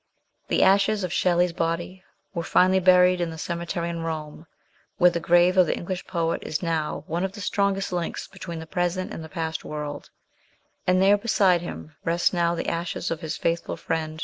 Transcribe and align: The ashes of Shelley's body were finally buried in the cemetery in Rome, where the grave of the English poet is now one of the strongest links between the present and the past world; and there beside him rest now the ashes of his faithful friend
The 0.47 0.63
ashes 0.63 1.03
of 1.03 1.13
Shelley's 1.13 1.53
body 1.53 2.03
were 2.33 2.41
finally 2.41 2.79
buried 2.79 3.21
in 3.21 3.29
the 3.29 3.37
cemetery 3.37 3.87
in 3.87 4.01
Rome, 4.01 4.47
where 4.97 5.11
the 5.11 5.19
grave 5.19 5.57
of 5.57 5.67
the 5.67 5.77
English 5.77 6.07
poet 6.07 6.41
is 6.43 6.63
now 6.63 7.03
one 7.05 7.23
of 7.23 7.33
the 7.33 7.39
strongest 7.41 7.93
links 7.93 8.27
between 8.27 8.57
the 8.57 8.65
present 8.65 9.13
and 9.13 9.23
the 9.23 9.29
past 9.29 9.63
world; 9.63 10.09
and 10.87 11.03
there 11.03 11.19
beside 11.19 11.61
him 11.61 11.93
rest 12.03 12.33
now 12.33 12.55
the 12.55 12.67
ashes 12.67 13.11
of 13.11 13.21
his 13.21 13.37
faithful 13.37 13.77
friend 13.77 14.19